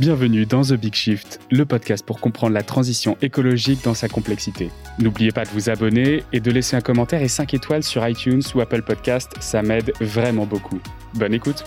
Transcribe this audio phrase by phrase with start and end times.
[0.00, 4.72] Bienvenue dans The Big Shift, le podcast pour comprendre la transition écologique dans sa complexité.
[4.98, 8.42] N'oubliez pas de vous abonner et de laisser un commentaire et 5 étoiles sur iTunes
[8.56, 10.80] ou Apple Podcast, ça m'aide vraiment beaucoup.
[11.14, 11.62] Bonne écoute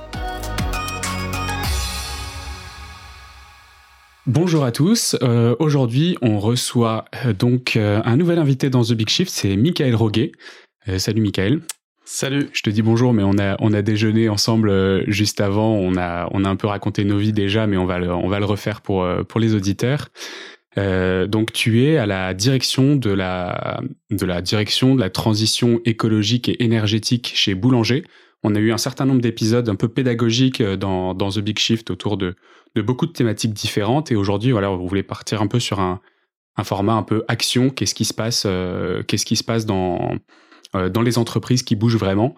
[4.25, 8.91] Bonjour à tous, euh, aujourd'hui on reçoit euh, donc euh, un nouvel invité dans The
[8.91, 10.33] Big Shift, c'est Michael Roguet.
[10.97, 11.61] salut Michael.
[12.09, 12.47] Salut.
[12.53, 15.73] Je te dis bonjour, mais on a on a déjeuné ensemble euh, juste avant.
[15.73, 18.29] On a on a un peu raconté nos vies déjà, mais on va le on
[18.29, 20.07] va le refaire pour euh, pour les auditeurs.
[20.77, 25.81] Euh, donc tu es à la direction de la de la direction de la transition
[25.83, 28.05] écologique et énergétique chez Boulanger.
[28.41, 31.91] On a eu un certain nombre d'épisodes un peu pédagogiques dans dans The Big Shift
[31.91, 32.35] autour de
[32.75, 34.13] de beaucoup de thématiques différentes.
[34.13, 35.99] Et aujourd'hui, voilà, on voulait partir un peu sur un
[36.55, 37.69] un format un peu action.
[37.69, 38.47] Qu'est-ce qui se passe
[39.07, 40.15] Qu'est-ce qui se passe dans
[40.89, 42.35] dans les entreprises qui bougent vraiment.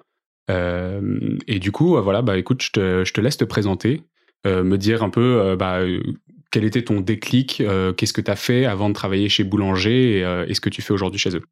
[0.50, 4.04] Euh, et du coup, euh, voilà, bah écoute, je te, je te laisse te présenter,
[4.46, 5.82] me dire un peu bah,
[6.52, 7.62] quel était ton déclic,
[7.98, 10.94] qu'est-ce que tu as fait avant de travailler chez Boulanger et, ce que tu fais
[10.94, 11.44] aujourd'hui chez eux.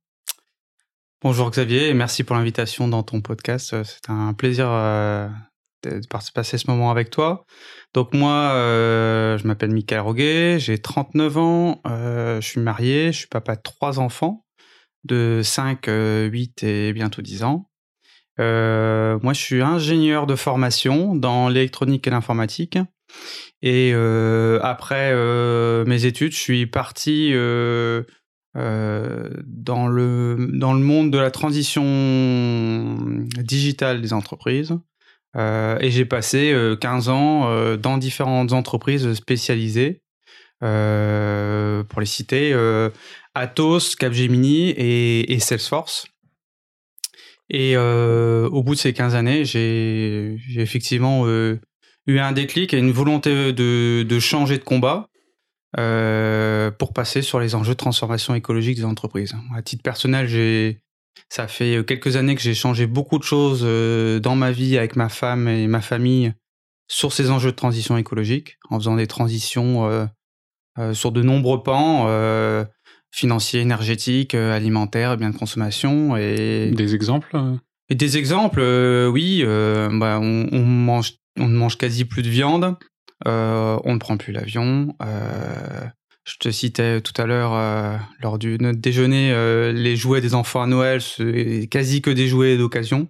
[1.22, 3.76] Bonjour Xavier et merci pour l'invitation dans ton podcast.
[3.84, 4.68] C'est un plaisir
[5.84, 6.02] de
[6.34, 7.44] passer ce moment avec toi.
[7.94, 13.58] Donc moi, je m'appelle Michael Roguet, j'ai 39 ans, je suis marié, je suis papa
[13.58, 14.47] de trois enfants
[15.04, 16.30] de 5, 8 euh,
[16.68, 17.70] et bientôt 10 ans.
[18.40, 22.78] Euh, moi, je suis ingénieur de formation dans l'électronique et l'informatique.
[23.62, 25.16] Et euh, après
[25.86, 28.06] mes études, je suis parti dans,
[29.88, 31.84] le, dans le monde de la transition
[33.40, 34.78] digitale des entreprises.
[35.36, 40.04] et j'ai passé 15 ans dans différentes entreprises spécialisées.
[40.60, 40.70] pour
[42.00, 42.54] les citer,
[43.38, 46.08] Atos, Capgemini et, Salesforce.
[47.50, 51.60] Et euh, au bout de ces 15 années, j'ai effectivement euh,
[52.08, 55.08] eu un déclic et une volonté de, changer de combat
[55.78, 59.34] euh, pour passer sur les enjeux de transformation écologique des entreprises.
[59.56, 60.28] À titre personnel,
[61.30, 63.62] ça fait quelques années que j'ai changé beaucoup de choses
[64.22, 66.34] dans ma vie avec ma femme et ma famille
[66.90, 70.10] sur ces enjeux de transition écologique, en faisant des transitions
[70.94, 72.08] sur de nombreux pans
[73.18, 76.16] financiers, énergétiques, euh, alimentaires, biens de consommation.
[76.18, 76.70] Et...
[76.72, 77.56] Des exemples euh?
[77.90, 79.44] Et Des exemples, euh, oui.
[79.44, 82.76] bah, on, on, mange, on ne mange quasi plus de viande.
[83.26, 84.96] on ne prend plus l'avion.
[85.00, 89.34] je te citais tout à l'heure, lors du notre déjeuner,
[89.74, 93.08] les jouets des enfants à Noël, c'est quasi que des jouets d'occasion.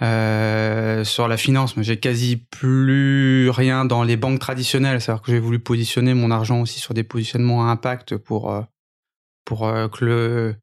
[0.00, 5.02] sur la finance, j'ai quasi plus rien dans les banques traditionnelles.
[5.02, 8.64] C'est-à-dire que j'ai voulu positionner mon argent aussi sur des positionnements à impact pour
[9.44, 10.56] pour euh, que, le,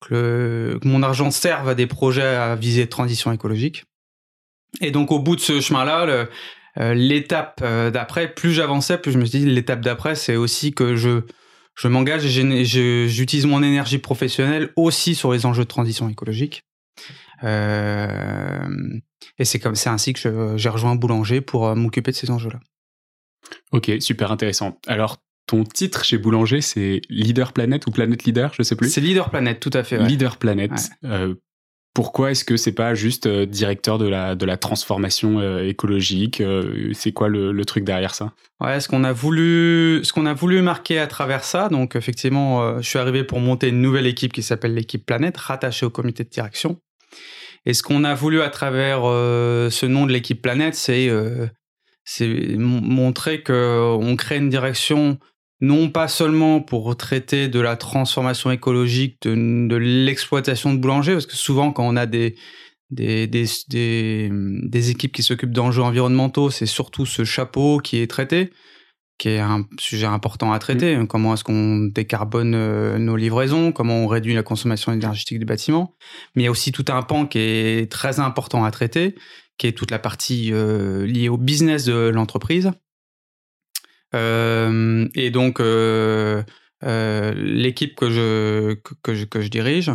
[0.00, 3.84] que, mon argent serve à des projets à visée transition écologique.
[4.80, 6.28] Et donc au bout de ce chemin-là,
[6.78, 10.72] euh, l'étape euh, d'après, plus j'avançais, plus je me suis dit l'étape d'après, c'est aussi
[10.72, 11.22] que je
[11.74, 16.62] je m'engage et j'utilise mon énergie professionnelle aussi sur les enjeux de transition écologique.
[17.44, 18.66] Euh,
[19.38, 22.60] et c'est comme c'est ainsi que j'ai rejoint Boulanger pour m'occuper de ces enjeux-là.
[23.72, 24.78] Ok, super intéressant.
[24.86, 28.90] Alors ton titre chez Boulanger, c'est Leader Planète ou Planète Leader, je sais plus.
[28.90, 29.98] C'est Leader Planète, tout à fait.
[29.98, 30.90] Leader Planète.
[31.04, 31.34] Euh,
[31.94, 36.42] pourquoi est-ce que c'est pas juste euh, directeur de la de la transformation euh, écologique
[36.92, 38.32] C'est quoi le, truc derrière ça?
[38.60, 41.68] Ouais, ce qu'on a voulu ce qu'on a voulu marquer à travers ça.
[41.68, 45.86] Donc effectivement, je suis arrivé pour monter une nouvelle équipe qui s'appelle l'équipe Planète, rattachée
[45.86, 46.80] au comité de direction.
[47.64, 51.08] Et ce qu'on a voulu à travers ce nom de l'équipe Planète, c'est
[52.04, 55.18] c'est montrer que on crée une direction
[55.60, 61.36] non pas seulement pour traiter de la transformation écologique, de, l'exploitation de boulanger, parce que
[61.36, 62.36] souvent quand on a des,
[62.90, 63.46] des, des,
[64.30, 68.50] des, équipes qui s'occupent d'enjeux environnementaux, c'est surtout ce chapeau qui est traité,
[69.18, 70.96] qui est un sujet important à traiter.
[70.96, 71.06] Mmh.
[71.06, 73.72] Comment est-ce qu'on décarbone euh, nos livraisons?
[73.72, 75.94] Comment on réduit la consommation énergétique du bâtiment?
[76.34, 79.14] Mais il y a aussi tout un pan qui est très important à traiter,
[79.56, 82.72] qui est toute la partie euh, liée au business de l'entreprise
[85.14, 86.42] et donc, euh,
[86.84, 89.90] euh, l'équipe que je, que, je, que je dirige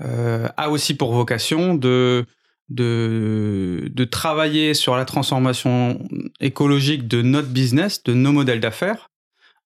[0.00, 2.24] a aussi pour vocation de,
[2.68, 6.06] de, de travailler sur la transformation
[6.40, 9.10] écologique de notre business, de nos modèles d'affaires.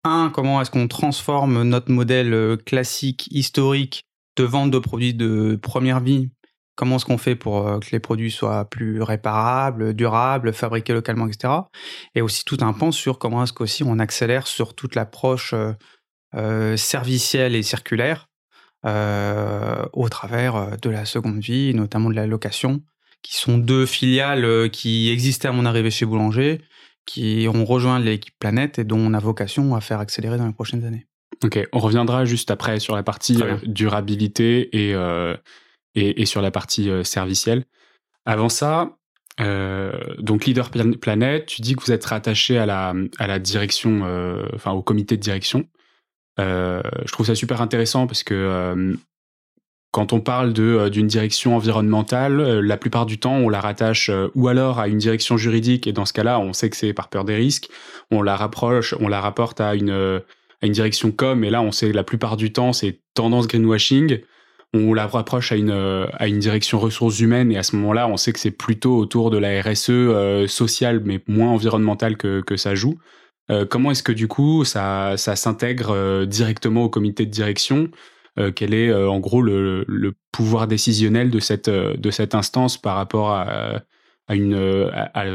[0.05, 4.05] Un, comment est-ce qu'on transforme notre modèle classique, historique
[4.37, 6.29] de vente de produits de première vie
[6.75, 11.27] comment est-ce qu'on fait pour euh, que les produits soient plus réparables, durables, fabriqués localement,
[11.27, 11.53] etc.
[12.15, 15.73] Et aussi tout un pan sur comment est-ce qu'aussi on accélère sur toute l'approche euh,
[16.35, 18.27] euh, servicielle et circulaire
[18.83, 22.81] au travers de la seconde vie, notamment de la location,
[23.21, 26.61] qui sont deux filiales qui existaient à mon arrivée chez Boulanger,
[27.05, 30.53] qui ont rejoint l'équipe Planète et dont on a vocation à faire accélérer dans les
[30.53, 31.05] prochaines années.
[31.43, 34.95] Ok, on reviendra juste après sur la partie durabilité et,
[35.95, 37.65] et, sur la partie servicielle.
[38.25, 38.97] Avant ça,
[39.39, 44.01] euh, donc leader planète, tu dis que vous êtes rattaché à la, à la direction,
[44.03, 45.67] euh, enfin au comité de direction.
[46.39, 48.93] Euh, je trouve ça super intéressant parce que euh,
[49.91, 54.47] quand on parle euh, d'une direction environnementale, la plupart du temps on la rattache ou
[54.47, 57.25] alors à une direction juridique et dans ce cas-là on sait que c'est par peur
[57.25, 57.69] des risques.
[58.11, 61.71] On la rapproche, on la rapporte à une à une direction com et là on
[61.71, 64.21] sait que la plupart du temps c'est tendance greenwashing
[64.73, 68.17] on la rapproche à une, à une direction ressources humaines et à ce moment-là, on
[68.17, 72.55] sait que c'est plutôt autour de la RSE euh, sociale, mais moins environnementale que, que
[72.55, 72.97] ça joue.
[73.49, 77.89] Euh, comment est-ce que du coup ça, ça s'intègre euh, directement au comité de direction?
[78.55, 83.31] Quel est en gros le, le, pouvoir décisionnel de cette, de cette instance par rapport
[83.31, 83.81] à,
[84.27, 85.25] à, une, à,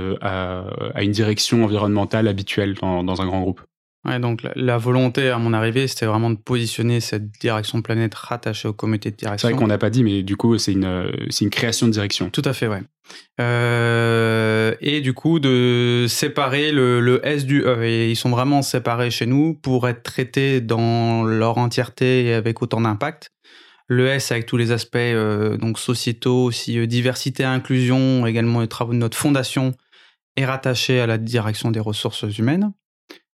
[0.94, 3.60] à, une direction environnementale habituelle dans, dans un grand groupe?
[4.06, 8.68] Ouais, donc la, volonté à mon arrivée, c'était vraiment de positionner cette direction planète rattachée
[8.68, 9.48] au comité de direction.
[9.48, 11.92] C'est vrai qu'on n'a pas dit, mais du coup, c'est une, c'est une création de
[11.92, 12.30] direction.
[12.30, 12.82] Tout à fait, ouais.
[13.40, 17.84] Euh, et du coup, de séparer le, le, S du E.
[17.84, 22.62] Et ils sont vraiment séparés chez nous pour être traités dans leur entièreté et avec
[22.62, 23.30] autant d'impact.
[23.88, 28.68] Le S avec tous les aspects euh, donc sociétaux, aussi euh, diversité, inclusion, également les
[28.68, 29.74] travaux de notre fondation,
[30.36, 32.72] est rattaché à la direction des ressources humaines.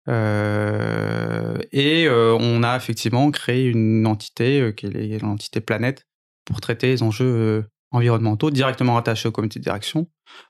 [0.09, 6.07] Euh, et euh, on a effectivement créé une entité euh, qui est l'entité Planète
[6.45, 10.09] pour traiter les enjeux environnementaux directement rattachés au comité de direction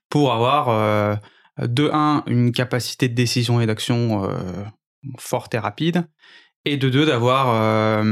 [0.08, 1.18] pour avoir
[1.58, 4.26] de un une capacité de décision et d'action
[5.18, 6.06] forte et rapide
[6.64, 8.02] et de deux d'avoir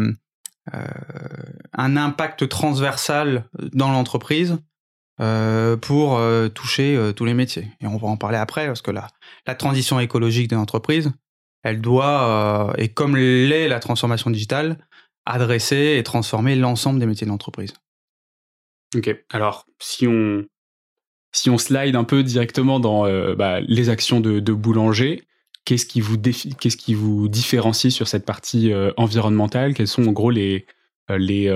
[0.67, 4.59] un impact transversal dans l'entreprise
[5.17, 6.21] pour
[6.53, 7.69] toucher tous les métiers.
[7.81, 9.09] Et on va en parler après, parce que la,
[9.47, 11.13] la transition écologique de l'entreprise,
[11.63, 14.79] elle doit, euh, et comme l'est la transformation digitale,
[15.27, 17.75] adresser et transformer l'ensemble des métiers de l'entreprise.
[18.97, 20.45] Ok, alors si on,
[21.33, 25.23] si on slide un peu directement dans euh, bah, les actions de, boulanger,
[25.65, 29.75] qu'est-ce qui, vous qu'est-ce qui vous différencie sur cette partie euh, environnementale?
[29.75, 30.67] Quels sont en gros les,
[31.09, 31.47] les,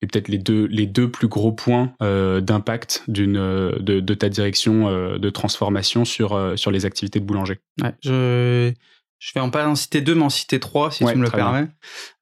[0.00, 5.30] peut-être les deux, les deux plus gros points d'impact d'une, de, de, ta direction de
[5.30, 7.60] transformation sur, sur les activités de boulanger?
[7.80, 8.74] Ouais, je,
[9.22, 11.30] je vais en pas en citer deux, mais en citer trois, si tu me le
[11.30, 11.68] permets.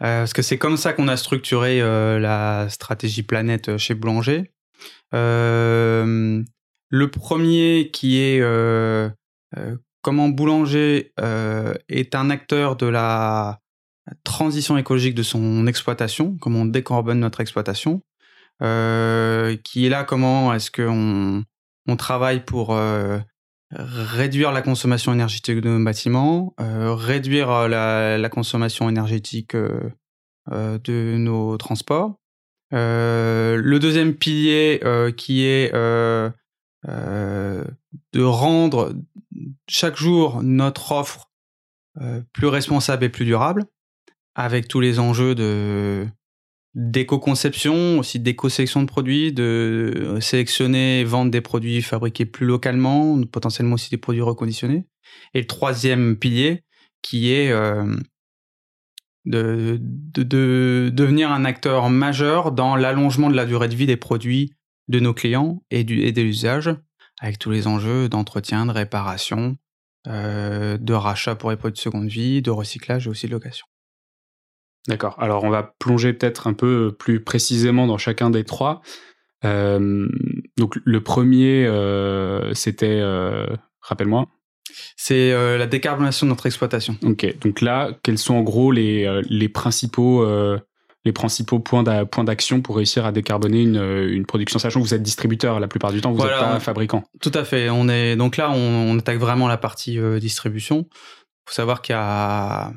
[0.03, 3.95] Euh, parce que c'est comme ça qu'on a structuré euh, la stratégie planète euh, chez
[3.95, 4.53] Boulanger.
[5.13, 6.45] le
[7.11, 8.43] premier qui est
[10.03, 11.15] comment Boulanger
[11.89, 13.61] est un acteur de la
[14.23, 18.03] transition écologique de son exploitation, comment on décarbone notre exploitation,
[18.61, 21.45] qui est là comment est-ce qu'on
[21.87, 22.79] on travaille pour
[23.73, 29.91] réduire la consommation énergétique de nos bâtiments, euh, réduire euh, la, consommation énergétique euh,
[30.49, 32.17] de nos transports.
[32.73, 34.81] Le deuxième pilier
[35.17, 36.33] qui est de
[38.23, 38.95] rendre
[39.69, 41.31] chaque jour notre offre
[42.33, 43.65] plus responsable et plus durable,
[44.35, 46.07] avec tous les enjeux de
[46.75, 53.21] d'éco-conception, aussi d'éco-sélection de produits, de euh, sélectionner et vendre des produits fabriqués plus localement,
[53.25, 54.87] potentiellement aussi des produits reconditionnés.
[55.35, 56.65] Et le troisième pilier,
[57.03, 57.97] qui est euh,
[59.25, 64.55] de, de, devenir un acteur majeur dans l'allongement de la durée de vie des produits
[64.89, 66.71] de nos clients et, du, et des usages,
[67.21, 69.57] avec tous les enjeux d'entretien, de réparation,
[70.07, 73.67] euh, de rachat pour les produits de seconde vie, de recyclage et aussi de location.
[74.89, 75.17] D'accord.
[75.19, 78.81] Alors on va plonger peut-être un peu plus précisément dans chacun des trois.
[79.45, 80.09] Euh,
[80.57, 83.47] donc le premier, euh, c'était, euh,
[83.81, 84.27] rappelle-moi.
[84.97, 86.97] C'est la décarbonation de notre exploitation.
[87.03, 87.27] Ok.
[87.41, 90.25] Donc là, quels sont en gros les, les principaux
[91.07, 95.03] les principaux points d'action pour réussir à décarboner une, une, production, sachant que vous êtes
[95.03, 97.03] distributeur la plupart du temps, vous n'êtes pas fabricant.
[97.23, 97.71] Tout à fait.
[97.71, 100.87] On est donc là, on, on attaque vraiment la partie distribution.
[100.91, 102.73] Il faut savoir qu'il y a euh,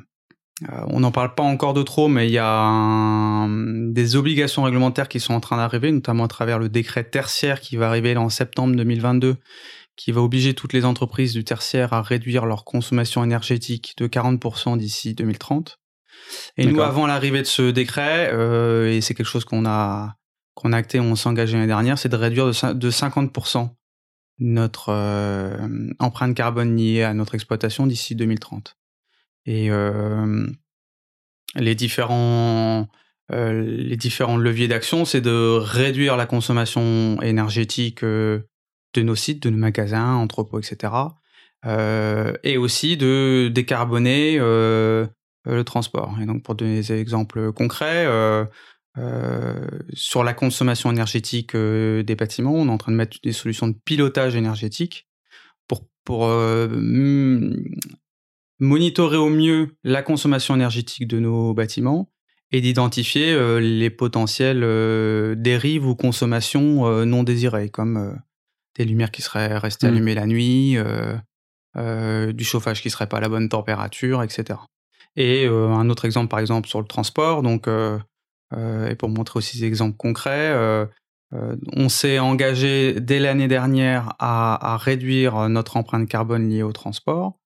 [0.68, 5.18] on n'en parle pas encore de trop, mais il y a des obligations réglementaires qui
[5.18, 8.76] sont en train d'arriver, notamment à travers le décret tertiaire qui va arriver en septembre
[8.76, 9.36] 2022,
[9.96, 14.76] qui va obliger toutes les entreprises du tertiaire à réduire leur consommation énergétique de 40%
[14.76, 15.78] d'ici 2030.
[16.56, 20.14] Et nous, avant l'arrivée de ce décret, euh, et c'est quelque chose qu'on a
[20.54, 23.70] qu'on a acté, on s'est engagé l'année dernière, c'est de réduire de, 50%
[24.38, 25.56] notre euh,
[25.98, 28.76] empreinte carbone liée à notre exploitation d'ici 2030.
[29.46, 30.46] Et euh,
[31.54, 32.88] les différents
[33.32, 38.40] euh, les différents leviers d'action, c'est de réduire la consommation énergétique euh,
[38.92, 40.92] de nos sites, de nos magasins, entrepôts, etc.
[42.42, 46.14] et aussi de décarboner le transport.
[46.20, 48.06] Et donc pour donner des exemples concrets,
[49.94, 53.76] sur la consommation énergétique des bâtiments, on est en train de mettre des solutions de
[53.84, 55.08] pilotage énergétique
[55.66, 56.28] pour, pour
[58.64, 62.10] monitorer au mieux la consommation énergétique de nos bâtiments
[62.50, 68.18] et d'identifier euh, les potentielles euh, dérives ou consommations euh, non désirées, comme
[68.76, 69.90] des lumières qui seraient restées mmh.
[69.90, 70.76] allumées la nuit,
[71.76, 74.58] du chauffage qui serait pas à la bonne température, etc.
[75.16, 79.66] Et un autre exemple, par exemple, sur le transport, donc, et pour montrer aussi des
[79.66, 80.88] exemples concrets,
[81.32, 87.38] on s'est engagé dès l'année dernière à, à, réduire notre empreinte carbone liée au transport.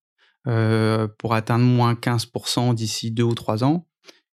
[0.49, 3.87] Euh, pour atteindre moins 15% d'ici deux ou trois ans.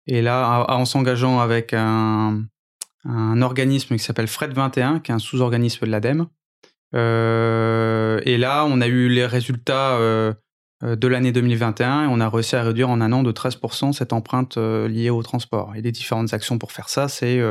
[0.05, 2.43] Et là, en s'engageant avec un,
[3.41, 6.27] organisme qui s'appelle Fred 21, qui est un sous-organisme de l'ADEME.
[6.93, 10.33] Euh, et là, on a eu les résultats euh,
[10.83, 14.13] de l'année 2021 et on a réussi à réduire en un an de 13% cette
[14.13, 15.73] empreinte liée au transport.
[15.75, 17.41] Et les différentes actions pour faire ça, c'est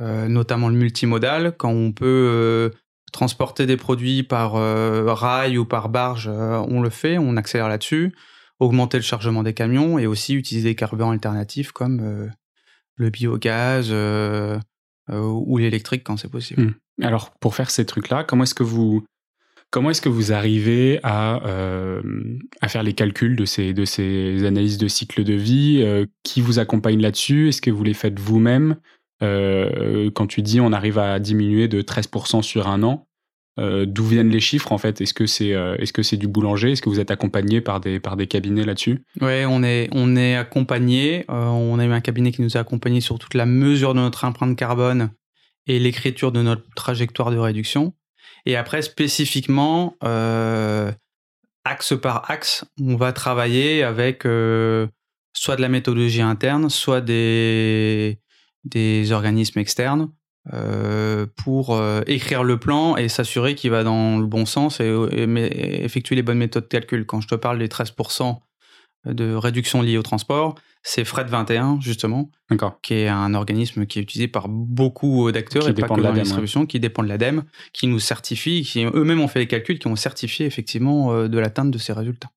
[0.00, 2.70] notamment le multimodal, quand on peut
[3.12, 7.68] transporter des produits par euh, rail ou par barge, euh, on le fait, on accélère
[7.68, 8.12] là-dessus.
[8.58, 12.28] Augmenter le chargement des camions et aussi utiliser des carburants alternatifs comme euh,
[12.96, 13.92] le biogaz
[15.10, 16.62] ou l'électrique quand c'est possible.
[16.62, 17.04] Hmm.
[17.04, 19.04] Alors pour faire ces trucs-là, comment est-ce que vous
[19.70, 21.40] comment est-ce que vous arrivez à,
[22.60, 26.60] à faire les calculs de ces de ces analyses de cycle de vie Qui vous
[26.60, 27.48] accompagne là-dessus?
[27.48, 28.76] Est-ce que vous les faites vous-même?
[29.22, 33.06] Euh, quand tu dis on arrive à diminuer de 13% sur un an,
[33.60, 35.00] euh, d'où viennent les chiffres en fait?
[35.00, 36.72] Est-ce que c'est euh, est-ce que du boulanger?
[36.72, 39.04] Est-ce que vous êtes accompagné par des par des cabinets là-dessus?
[39.20, 41.24] Oui, on est on est accompagné.
[41.28, 44.24] on a eu un cabinet qui nous a accompagné sur toute la mesure de notre
[44.24, 45.10] empreinte carbone
[45.66, 47.94] et l'écriture de notre trajectoire de réduction.
[48.46, 49.96] Et après spécifiquement
[51.64, 58.18] axe par axe, on va travailler avec soit de la méthodologie interne, soit des
[58.64, 60.10] des organismes externes
[60.52, 64.92] euh, pour euh, écrire le plan et s'assurer qu'il va dans le bon sens et,
[65.84, 67.06] effectuer les bonnes méthodes de calcul.
[67.06, 68.38] Quand je te parle des 13%
[69.04, 72.28] de réduction liée au transport, c'est Fred 21 justement,
[72.82, 76.20] qui est un organisme qui est utilisé par beaucoup d'acteurs et pas que dans la
[76.20, 79.86] distribution, qui dépend de l'ADEME, qui nous certifie, qui eux-mêmes ont fait les calculs, qui
[79.86, 82.30] ont certifié effectivement euh, de l'atteinte de ces résultats.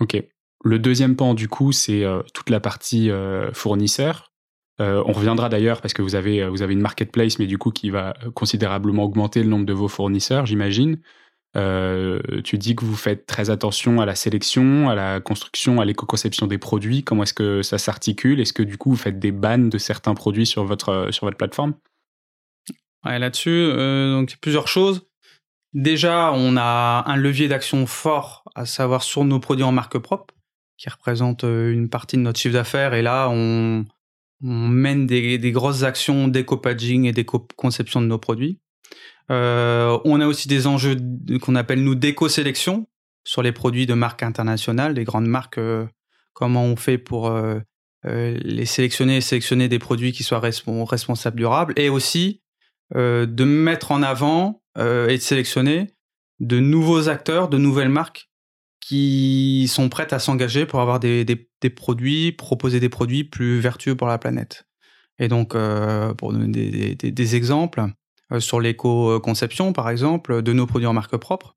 [0.00, 0.22] Ok.
[0.64, 3.10] Le deuxième pan du coup, c'est toute la partie
[3.52, 4.33] fournisseur.
[4.80, 7.58] Euh, on reviendra d'ailleurs parce que vous avez, euh, vous avez une marketplace, mais du
[7.58, 10.98] coup qui va considérablement augmenter le nombre de vos fournisseurs, j'imagine.
[11.56, 15.84] Euh, tu dis que vous faites très attention à la sélection, à la construction, à
[15.84, 17.04] l'éco-conception des produits.
[17.04, 18.40] Comment est-ce que ça s'articule?
[18.40, 21.36] Est-ce que du coup vous faites des bans de certains produits sur votre, sur votre
[21.36, 21.74] plateforme?
[23.04, 25.06] Ouais, Là-dessus, donc plusieurs choses.
[25.74, 30.34] Déjà, on a un levier d'action fort, à savoir sur nos produits en marque propre,
[30.76, 32.94] qui représente une partie de notre chiffre d'affaires.
[32.94, 33.84] Et là, on,
[34.44, 38.60] on mène des, grosses actions d'éco-packaging et d'éco-conception de nos produits.
[39.30, 40.96] Euh, on a aussi des enjeux
[41.40, 42.86] qu'on appelle nous d'éco-sélection
[43.24, 45.58] sur les produits de marques internationales, des grandes marques.
[45.58, 45.86] Euh,
[46.34, 47.60] comment on fait pour euh,
[48.04, 52.42] les sélectionner et sélectionner des produits qui soient responsables durables et aussi
[52.94, 55.94] de mettre en avant et de sélectionner
[56.38, 58.28] de nouveaux acteurs, de nouvelles marques
[58.86, 63.96] qui sont prêtes à s'engager pour avoir des, des, produits, proposer des produits plus vertueux
[63.96, 64.66] pour la planète.
[65.18, 67.86] Et donc, euh, pour donner des, des exemples,
[68.30, 71.56] euh, sur l'éco-conception, par exemple, de nos produits en marque propre,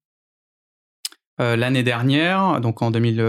[1.41, 3.21] euh, l'année dernière, donc en, 2000,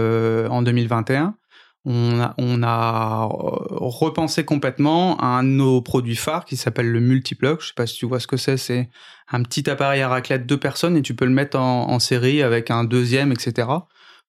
[0.49, 1.35] en 2021,
[1.83, 7.59] on a, on a repensé complètement un de nos produits phares qui s'appelle le Multiplug.
[7.59, 8.57] Je sais pas si tu vois ce que c'est.
[8.57, 8.89] C'est
[9.31, 12.71] un petit appareil à raclette deux personnes et tu peux le mettre en, série avec
[12.71, 13.67] un deuxième, etc.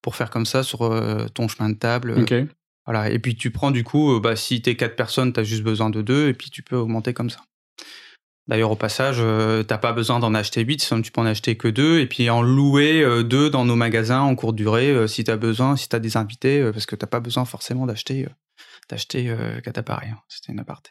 [0.02, 2.12] Pour faire comme ça sur euh, ton chemin de table.
[2.87, 3.11] Voilà.
[3.11, 5.90] Et puis tu prends du coup, euh, bah, si t'es quatre personnes, t'as juste besoin
[5.90, 7.40] de deux et puis tu peux augmenter comme ça.
[8.50, 11.57] D'ailleurs, au passage, euh, t'as pas besoin d'en acheter 8, sinon tu peux en acheter
[11.57, 15.07] que deux, et puis en louer euh, deux dans nos magasins en courte durée euh,
[15.07, 18.26] si t'as besoin, si t'as des invités, parce que t'as pas besoin forcément d'acheter
[18.88, 20.11] d'acheter quatre appareils.
[20.11, 20.19] Hein.
[20.28, 20.90] C'était une aparté.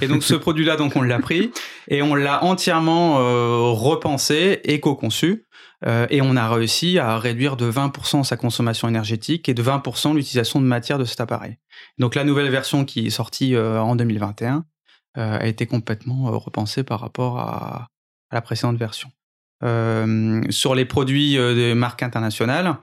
[0.00, 1.50] Et donc ce produit-là, donc on l'a pris
[1.88, 3.14] et on l'a entièrement
[3.74, 5.46] repensé, éco-conçu,
[5.86, 10.60] et on a réussi à réduire de 20% sa consommation énergétique et de 20% l'utilisation
[10.60, 11.58] de matière de cet appareil.
[11.98, 14.64] Donc la nouvelle version qui est sortie en 2021
[15.18, 17.88] euh, a été complètement euh, repensé par rapport à,
[18.30, 19.10] la précédente version.
[19.64, 22.76] Euh, sur les produits des marques internationales,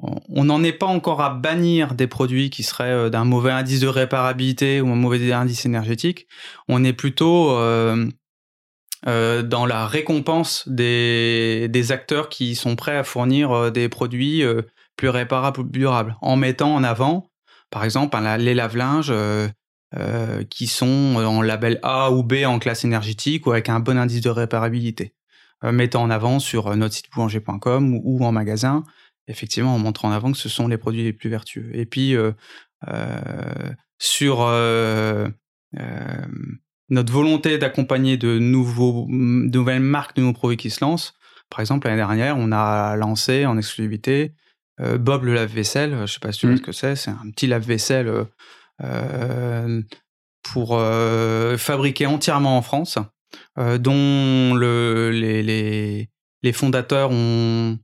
[0.00, 3.88] on n'en est pas encore à bannir des produits qui seraient d'un mauvais indice de
[3.88, 6.26] réparabilité ou un mauvais indice énergétique.
[6.68, 7.48] On est plutôt
[9.04, 14.44] dans la récompense des, acteurs qui sont prêts à fournir des produits
[14.96, 17.30] plus réparables ou durables, en mettant en avant,
[17.70, 19.12] par exemple, les lave-linges
[20.50, 24.20] qui sont en label A ou B en classe énergétique ou avec un bon indice
[24.20, 25.14] de réparabilité.
[25.62, 28.84] mettant en avant sur notre site boulanger.com ou, ou, en magasin,
[29.28, 31.70] effectivement en montrant en avant que ce sont les produits les plus vertueux.
[31.74, 32.16] Et puis,
[33.98, 34.38] sur
[36.90, 41.14] notre volonté d'accompagner de nouveaux, nouvelles marques, de nouveaux produits qui se lancent.
[41.50, 44.32] Par exemple, l'année dernière, on a lancé en exclusivité
[44.80, 45.92] euh, Bob le lave-vaisselle.
[45.92, 46.58] Je ne sais pas si tu vois mmh.
[46.58, 46.96] ce que c'est.
[46.96, 48.24] C'est un petit lave-vaisselle euh,
[48.84, 49.82] euh
[50.52, 52.96] pour euh, fabriquer entièrement en France,
[53.58, 56.08] dont le, les, les,
[56.42, 57.78] les, fondateurs ont,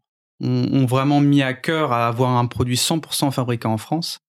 [0.45, 4.21] ont, vraiment mis à cœur à avoir un produit 100% fabriqué en France.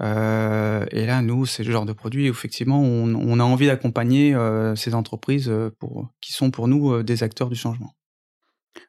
[0.00, 4.34] Euh, et là, nous, c'est le genre de produit où effectivement, on, a envie d'accompagner
[4.34, 5.70] euh, ces entreprises euh,
[6.20, 7.94] qui sont pour nous des acteurs du changement.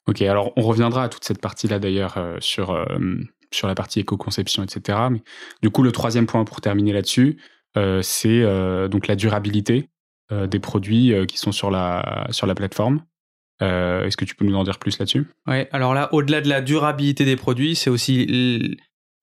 [0.07, 2.85] Ok, alors on reviendra à toute cette partie-là d'ailleurs sur,
[3.51, 4.97] sur la partie éco-conception, etc.
[5.11, 5.21] Mais
[5.61, 7.37] du coup, le troisième point pour terminer là-dessus,
[8.01, 8.43] c'est
[8.89, 9.89] donc la durabilité
[10.31, 13.01] des produits qui sont sur la, sur la plateforme.
[13.61, 15.25] Est-ce que tu peux nous en dire plus là-dessus?
[15.47, 18.77] Oui, alors là, au-delà de la durabilité des produits, c'est aussi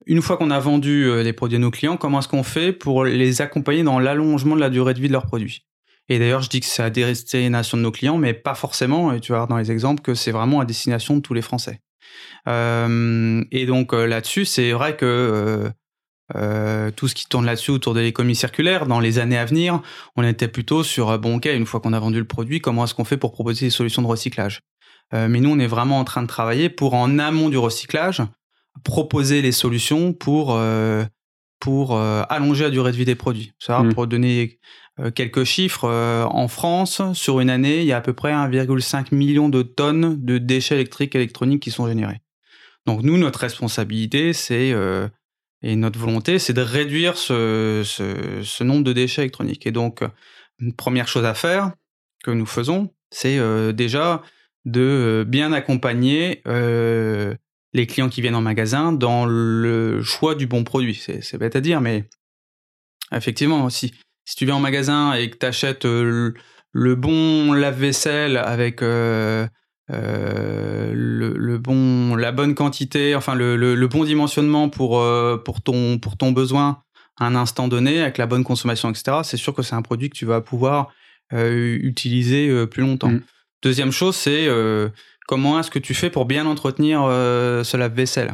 [0.05, 2.73] une fois qu'on a vendu euh, les produits à nos clients, comment est-ce qu'on fait
[2.73, 5.65] pour les accompagner dans l'allongement de la durée de vie de leurs produits?
[6.09, 9.13] Et d'ailleurs, je dis que c'est à destination de nos clients, mais pas forcément.
[9.13, 11.41] Et tu vas voir dans les exemples que c'est vraiment à destination de tous les
[11.41, 11.79] Français.
[12.47, 15.71] Euh, et donc euh, là-dessus, c'est vrai que
[16.95, 19.81] tout ce qui tourne là-dessus autour de l'économie circulaire, dans les années à venir,
[20.15, 22.93] on était plutôt sur bon, ok, une fois qu'on a vendu le produit, comment est-ce
[22.93, 24.61] qu'on fait pour proposer des solutions de recyclage?
[25.13, 28.21] Mais nous, on est vraiment en train de travailler pour, en amont du recyclage,
[28.83, 31.03] proposer les solutions pour euh,
[31.59, 33.53] pour euh, allonger la durée de vie des produits.
[33.59, 33.93] Ça, mmh.
[33.93, 34.59] pour donner
[34.99, 39.13] euh, quelques chiffres, en France, sur une année, il y a à peu près 1,5
[39.13, 42.21] million de tonnes de déchets électriques et électroniques qui sont générés.
[42.87, 44.73] Donc nous, notre responsabilité, c'est
[45.63, 49.67] et notre volonté, c'est de réduire ce, nombre de déchets électroniques.
[49.67, 50.01] Et donc,
[50.59, 51.71] une première chose à faire
[52.23, 53.39] que nous faisons, c'est
[53.73, 54.23] déjà
[54.65, 57.35] de bien accompagner euh,
[57.73, 60.95] les clients qui viennent en magasin dans le choix du bon produit.
[60.95, 62.05] C'est bête à dire, mais
[63.11, 63.93] effectivement, si,
[64.35, 66.33] tu viens en magasin et que tu achètes euh,
[66.71, 68.81] le, bon lave-vaisselle avec
[69.91, 75.03] euh, euh, le, bon, la bonne quantité, enfin le, le bon dimensionnement pour,
[75.43, 76.81] pour, ton, pour ton besoin
[77.19, 80.09] à un instant donné, avec la bonne consommation, etc., c'est sûr que c'est un produit
[80.09, 80.93] que tu vas pouvoir
[81.33, 83.11] utiliser plus longtemps.
[83.11, 83.21] Mmh.
[83.63, 84.47] Deuxième chose, c'est
[85.31, 88.33] comment est-ce que tu fais pour bien entretenir euh, ce lave-vaisselle?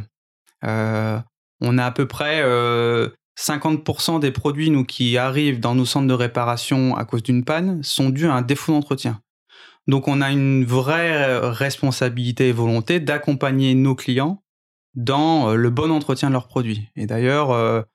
[0.64, 1.20] Euh,
[1.62, 2.42] On a à peu près
[3.40, 7.46] 50% euh, des produits nous, qui arrivent dans nos centres de réparation à cause d'une
[7.46, 9.22] panne sont dus à un défaut d'entretien.
[9.88, 14.44] Donc on a une vraie responsabilité et volonté d'accompagner nos clients
[14.96, 16.90] dans le bon entretien de leurs produits.
[16.96, 17.86] Et d'ailleurs,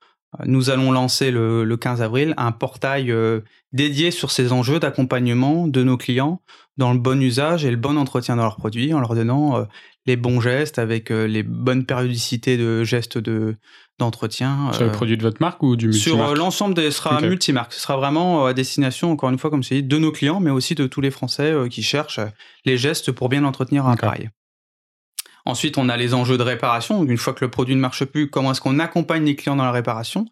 [0.45, 5.83] nous allons lancer le, 15 avril un portail euh, dédié sur ces enjeux d'accompagnement de
[5.83, 6.41] nos clients
[6.77, 9.63] dans le bon usage et le bon entretien de leurs produits en leur donnant euh,
[10.05, 13.55] les bons gestes avec euh, les bonnes périodicités de gestes de
[13.99, 14.71] d'entretien.
[14.73, 16.27] Sur les produits de votre marque ou du multimarque?
[16.29, 17.73] Sur l'ensemble des sera multimarque.
[17.73, 20.49] Ce sera vraiment à destination, encore une fois, comme c'est dit, de nos clients, mais
[20.49, 22.19] aussi de tous les Français qui cherchent
[22.65, 24.31] les gestes pour bien entretenir un appareil.
[25.45, 27.03] Ensuite, on a les enjeux de réparation.
[27.03, 29.65] une fois que le produit ne marche plus, comment est-ce qu'on accompagne les clients dans
[29.65, 30.25] la réparation?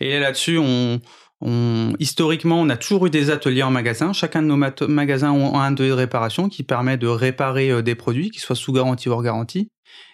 [0.00, 1.00] Et là-dessus, on,
[1.42, 4.12] historiquement, on a toujours eu des ateliers en magasin.
[4.12, 7.94] Chacun de nos magasins ont un atelier de réparation qui permet de réparer euh, des
[7.94, 9.70] produits, qui soient sous garantie ou hors garantie.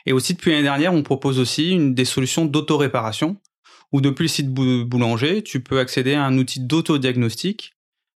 [0.07, 3.37] Et aussi, depuis l'année dernière, on propose aussi des solutions d'auto-réparation,
[3.93, 7.73] où depuis le site boulanger, tu peux accéder à un outil d'autodiagnostic,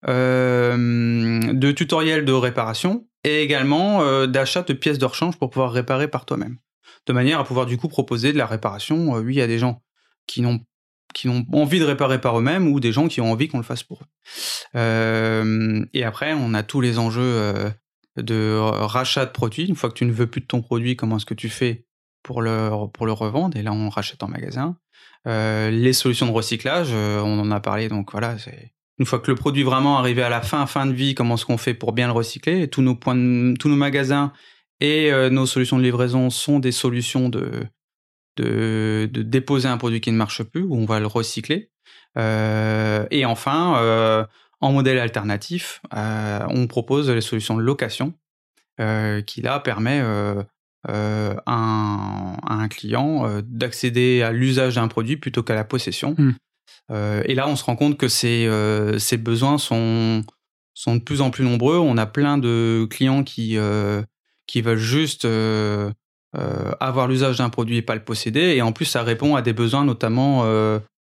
[0.09, 5.73] euh, de tutoriel de réparation, et également euh, d'achat de pièces de rechange pour pouvoir
[5.73, 6.59] réparer par toi-même.
[7.07, 9.83] De manière à pouvoir du coup proposer de la réparation, oui, à des gens
[10.27, 10.61] qui n'ont
[11.16, 13.64] qui ont envie de réparer par eux-mêmes ou des gens qui ont envie qu'on le
[13.64, 14.07] fasse pour eux.
[14.76, 17.72] Euh, et après, on a tous les enjeux
[18.16, 19.64] de rachat de produits.
[19.64, 21.87] Une fois que tu ne veux plus de ton produit, comment est-ce que tu fais
[22.22, 23.57] pour le, pour le revendre?
[23.57, 24.76] Et là, on rachète en magasin.
[25.24, 28.37] les solutions de recyclage, on en a parlé, donc voilà,
[28.98, 31.44] une fois que le produit vraiment arrivé à la fin, fin de vie, comment est-ce
[31.46, 32.68] qu'on fait pour bien le recycler?
[32.68, 34.33] Tous nos points, tous nos magasins
[34.81, 37.66] et euh, nos solutions de livraison sont des solutions de,
[38.37, 41.70] de, déposer un produit qui ne marche plus, où on va le recycler.
[42.18, 44.25] Euh, et enfin, euh,
[44.61, 48.14] en modèle alternatif, on propose les solutions de location,
[48.79, 50.03] qui là permet
[50.88, 56.16] à un client d'accéder à l'usage d'un produit plutôt qu'à la possession.
[56.90, 60.22] Euh, et là, on se rend compte que ces, euh, ces besoins sont,
[60.75, 61.79] sont de plus en plus nombreux.
[61.79, 63.59] On a plein de clients qui,
[64.46, 65.27] qui veulent juste
[66.81, 68.55] avoir l'usage d'un produit et pas le posséder.
[68.57, 70.44] Et en plus, ça répond à des besoins notamment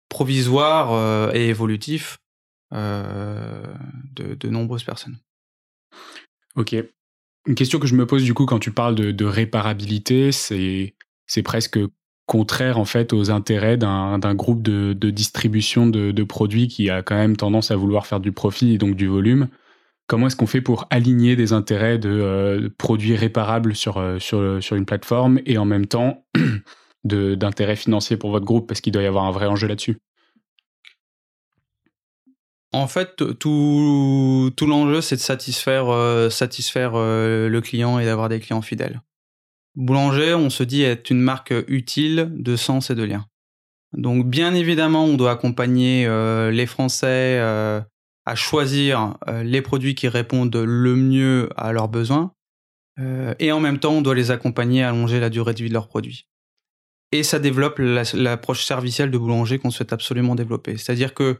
[0.09, 2.19] provisoires et évolutifs
[2.71, 5.17] de, de nombreuses personnes.
[6.55, 6.75] Ok.
[7.47, 10.95] Une question que je me pose du coup quand tu parles de, réparabilité, c'est
[11.27, 11.79] c'est presque
[12.25, 17.37] contraire en fait aux intérêts d'un groupe de, distribution de, produits qui a quand même
[17.37, 19.47] tendance à vouloir faire du profit et donc du volume.
[20.07, 24.75] Comment est-ce qu'on fait pour aligner des intérêts de euh, produits réparables sur, euh, sur,
[24.75, 26.25] une plateforme et en même temps
[27.03, 28.67] d'intérêts financiers pour votre groupe?
[28.67, 29.97] Parce qu'il doit y avoir un vrai enjeu là-dessus
[32.75, 38.61] en fait, tout, l'enjeu, c'est de satisfaire, euh, euh, le client et d'avoir des clients
[38.61, 39.01] fidèles.
[39.75, 43.25] Boulanger, on se dit être une marque utile de sens et de lien.
[43.93, 47.39] Donc, bien évidemment, on doit accompagner euh, les Français
[48.25, 52.31] à choisir les produits qui répondent le mieux à leurs besoins.
[53.39, 55.73] et en même temps, on doit les accompagner à allonger la durée de vie de
[55.73, 56.27] leurs produits.
[57.11, 60.77] Et ça développe l'approche servicielle de Boulanger qu'on souhaite absolument développer.
[60.77, 61.37] C'est-à-dire que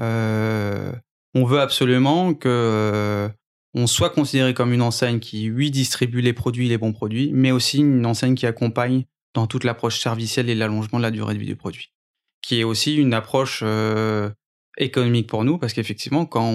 [0.00, 0.92] euh,
[1.34, 3.28] on veut absolument que euh,
[3.74, 7.50] on soit considéré comme une enseigne qui, oui, distribue les produits, les bons produits, mais
[7.50, 11.40] aussi une enseigne qui accompagne dans toute l'approche servicielle et l'allongement de la durée de
[11.40, 11.92] vie du produit,
[12.40, 14.30] qui est aussi une approche euh,
[14.76, 16.52] économique pour nous, parce qu'effectivement, quand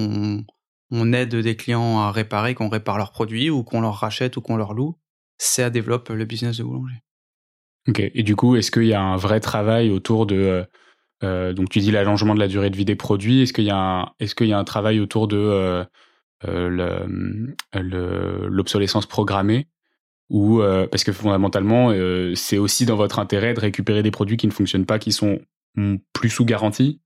[0.92, 4.42] on, aide des clients à réparer, qu'on répare leurs produits, ou qu'on leur rachète, ou
[4.42, 4.98] qu'on leur loue,
[5.38, 7.02] ça développe le business de boulanger.
[7.88, 10.68] Ok, et du coup, est-ce qu'il y a un vrai travail autour de
[11.24, 13.42] euh, donc tu dis l'allongement de la durée de vie des produits.
[13.42, 15.84] Est-ce qu'il y a un, est-ce y a un travail autour de euh,
[16.48, 17.48] euh,
[18.50, 19.68] l'obsolescence programmée
[20.30, 21.94] ou parce que fondamentalement
[22.36, 25.40] c'est aussi dans votre intérêt de récupérer des produits qui ne fonctionnent pas, qui sont
[26.14, 27.02] plus sous garantie?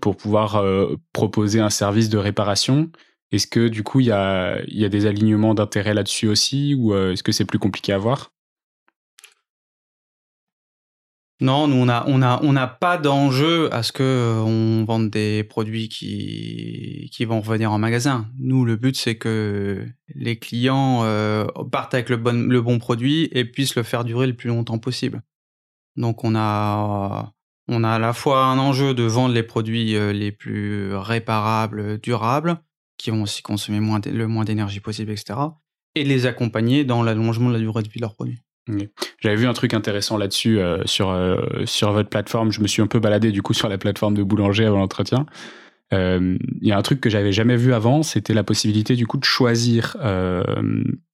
[0.00, 0.64] Pour pouvoir
[1.12, 2.90] proposer un service de réparation.
[3.30, 6.94] Est-ce que du coup il y a, y a des alignements d'intérêt là-dessus aussi ou
[6.94, 8.32] est-ce que c'est plus compliqué à voir?
[11.42, 14.84] Non, nous on a on a on n'a pas d'enjeu à ce que euh, on
[14.84, 18.30] vende des produits qui qui vont revenir en magasin.
[18.38, 23.28] Nous le but c'est que les clients euh, partent avec le bon le bon produit
[23.32, 25.22] et puissent le faire durer le plus longtemps possible.
[25.96, 27.32] Donc on a
[27.72, 31.98] on a à la fois un enjeu de vendre les produits euh, les plus réparables,
[31.98, 32.58] durables,
[32.98, 35.38] qui vont aussi consommer le moins d'énergie possible, etc.
[35.94, 38.40] Et les accompagner dans l'allongement de la durée de vie de leurs produits.
[39.20, 42.52] J'avais vu un truc intéressant là-dessus euh, sur euh, sur votre plateforme.
[42.52, 45.26] Je me suis un peu baladé du coup sur la plateforme de Boulanger avant l'entretien.
[45.92, 49.06] Euh, il y a un truc que j'avais jamais vu avant, c'était la possibilité du
[49.06, 49.96] coup de choisir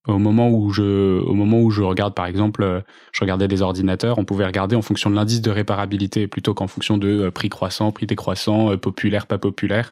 [0.07, 4.19] au moment où je au moment où je regarde par exemple, je regardais des ordinateurs,
[4.19, 7.93] on pouvait regarder en fonction de l'indice de réparabilité plutôt qu'en fonction de prix croissant,
[7.93, 9.91] prix décroissant, populaire, pas populaire.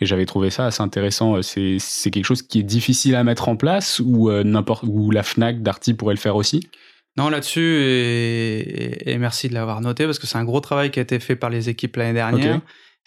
[0.00, 1.42] Et j'avais trouvé ça assez intéressant.
[1.42, 5.22] C'est c'est quelque chose qui est difficile à mettre en place ou n'importe ou la
[5.22, 6.60] Fnac, Darty pourrait le faire aussi?
[7.18, 11.02] Non, là-dessus, et, merci de l'avoir noté, parce que c'est un gros travail qui a
[11.02, 12.60] été fait par les équipes l'année dernière.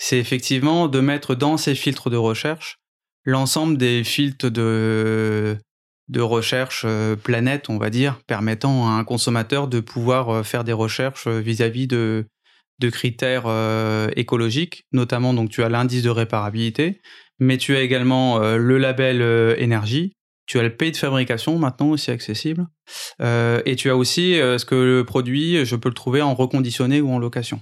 [0.03, 2.79] C'est effectivement de mettre dans ces filtres de recherche
[3.23, 5.55] l'ensemble des filtres de,
[6.09, 10.63] de recherche euh, planète, on va dire, permettant à un consommateur de pouvoir euh, faire
[10.63, 12.25] des recherches euh, vis-à-vis de,
[12.79, 13.45] de critères
[14.15, 16.99] écologiques, notamment donc tu as l'indice de réparabilité,
[17.37, 19.21] mais tu as également le label
[19.59, 20.13] énergie,
[20.47, 22.65] tu as le pays de fabrication maintenant aussi accessible.
[23.19, 27.11] Et tu as aussi ce que le produit, je peux le trouver en reconditionné ou
[27.11, 27.61] en location.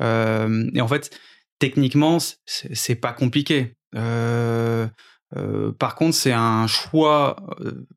[0.00, 1.10] Et en fait,
[1.58, 3.76] techniquement, c'est pas compliqué.
[3.92, 7.36] par contre, c'est un choix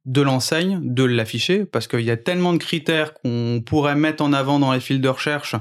[0.06, 4.34] de l'enseigne de l'afficher parce qu'il y a tellement de critères qu'on pourrait mettre en
[4.34, 5.56] avant dans les fils de recherche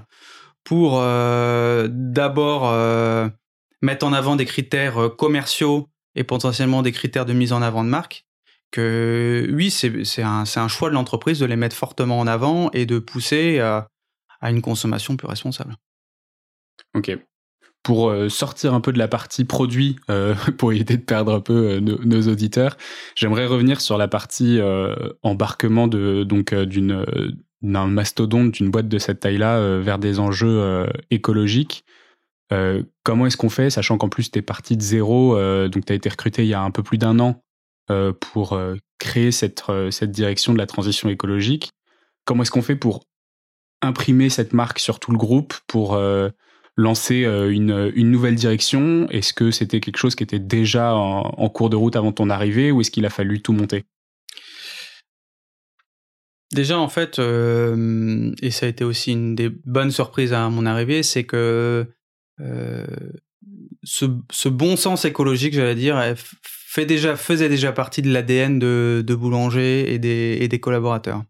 [0.65, 2.73] pour d'abord
[3.83, 7.89] mettre en avant des critères commerciaux et potentiellement des critères de mise en avant de
[7.89, 8.25] marque
[8.71, 12.85] que oui, c'est un, un, choix de l'entreprise de les mettre fortement en avant et
[12.85, 13.89] de pousser à,
[14.41, 15.77] à une consommation plus responsable.
[16.95, 17.17] Ok.
[17.87, 21.40] Pour euh, sortir un peu de la partie produit, euh, pour éviter de perdre un
[21.40, 22.77] peu euh, nos, auditeurs,
[23.14, 24.59] j'aimerais revenir sur la partie
[25.22, 27.07] embarquement de donc d'une
[27.62, 31.85] d'un mastodonte, d'une boîte de cette taille-là, vers des enjeux écologiques.
[33.05, 35.37] comment est-ce qu'on fait, sachant qu'en plus tu es parti de zéro,
[35.68, 37.40] donc tu as été recruté il y a un peu plus d'un an
[38.20, 38.61] pour
[38.99, 41.70] créer cette, cette direction de la transition écologique.
[42.25, 43.05] Comment est-ce qu'on fait pour
[43.81, 45.96] imprimer cette marque sur tout le groupe, pour
[46.77, 51.71] lancer une, une, nouvelle direction Est-ce que c'était quelque chose qui était déjà en, cours
[51.71, 53.85] de route avant ton arrivée ou est-ce qu'il a fallu tout monter?
[56.53, 61.03] Déjà, en fait, et ça a été aussi une des bonnes surprises à mon arrivée,
[61.03, 61.89] c'est que
[63.87, 70.61] ce, bon sens écologique, j'allais dire, faisait déjà partie de l'ADN de, Boulanger et des,
[70.61, 71.23] collaborateurs.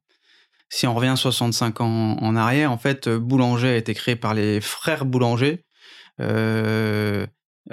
[0.68, 4.61] Si on revient 65 ans en arrière, en fait, Boulanger a été créé par les
[4.61, 5.64] frères Boulanger,
[6.20, 7.26] euh,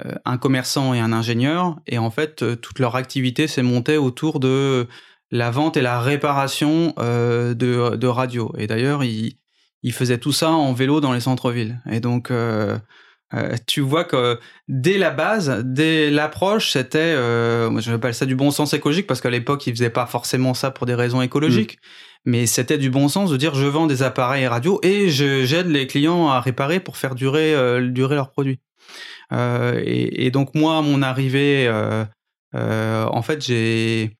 [0.04, 3.96] euh un commerçant et un ingénieur, et en fait, euh, toute leur activité s'est montée
[3.96, 4.88] autour de
[5.30, 8.52] la vente et la réparation euh, de, de radio.
[8.58, 9.36] Et d'ailleurs, ils,
[9.92, 11.80] faisaient tout ça en vélo dans les centres-villes.
[11.90, 12.78] Et donc, euh,
[13.34, 18.36] euh, tu vois que dès la base, dès l'approche, c'était, euh, je appelle ça du
[18.36, 21.76] bon sens écologique parce qu'à l'époque, ils faisaient pas forcément ça pour des raisons écologiques,
[21.76, 21.78] mm.
[22.24, 25.86] Mais c'était du bon sens de dire je vends des appareils radio et j'aide les
[25.86, 28.60] clients à réparer pour faire durer euh, durer leurs produits.
[29.32, 31.68] Euh, et, donc moi, à mon arrivée,
[32.52, 34.16] en fait, j'ai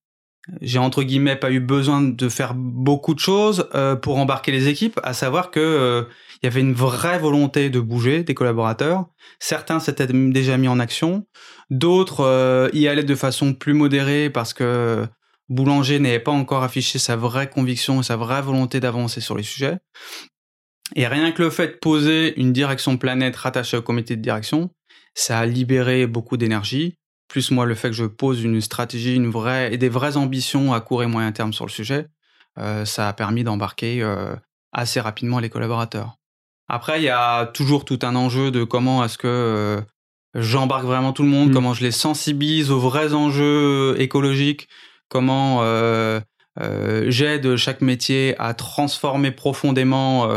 [0.61, 4.69] j'ai entre guillemets pas eu besoin de faire beaucoup de choses euh, pour embarquer les
[4.69, 6.03] équipes, à savoir que euh,
[6.43, 9.07] il y avait une vraie volonté de bouger des collaborateurs.
[9.39, 11.27] Certains s'étaient déjà mis en action,
[11.71, 15.07] d'autres euh, y allaient de façon plus modérée parce que
[15.49, 19.43] Boulanger n'avait pas encore affiché sa vraie conviction et sa vraie volonté d'avancer sur les
[19.43, 19.79] sujets.
[20.97, 24.71] Et rien que le fait de poser une direction planète rattachée au comité de direction,
[25.15, 26.97] ça a libéré beaucoup d'énergie
[27.29, 30.73] plus moi le fait que je pose une stratégie, une vraie et des vraies ambitions
[30.73, 32.07] à court et moyen terme sur le sujet,
[32.59, 34.35] euh, ça a permis d'embarquer euh,
[34.73, 36.17] assez rapidement les collaborateurs.
[36.69, 39.81] Après, il y a toujours tout un enjeu de comment est-ce que euh,
[40.35, 41.55] j'embarque vraiment tout le monde, mmh.
[41.55, 44.69] comment je les sensibilise aux vrais enjeux écologiques,
[45.09, 45.63] comment
[47.09, 50.29] j'aide chaque métier à transformer profondément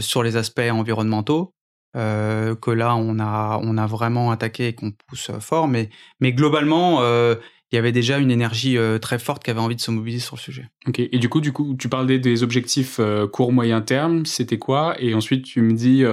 [0.00, 1.52] sur les aspects environnementaux.
[1.96, 5.88] Euh, que là on a on a vraiment attaqué et qu'on pousse fort mais
[6.20, 7.36] mais globalement euh,
[7.72, 10.24] il y avait déjà une énergie euh, très forte qui avait envie de se mobiliser
[10.24, 10.68] sur le sujet.
[10.86, 11.00] Ok.
[11.00, 13.00] Et du coup, du coup, tu parlais des objectifs
[13.32, 14.24] court moyen terme.
[14.24, 14.94] C'était quoi?
[15.00, 16.04] Et ensuite, tu me dis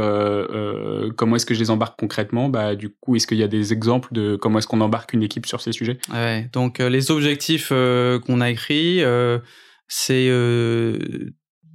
[1.16, 2.50] comment est-ce que je les embarque concrètement?
[2.50, 5.24] Bah, du coup, est-ce qu'il y a des exemples de comment est-ce qu'on embarque une
[5.24, 6.00] équipe sur ces sujets?
[6.12, 6.50] Ouais.
[6.54, 9.02] Donc, les objectifs qu'on a écrits,
[9.88, 10.30] c'est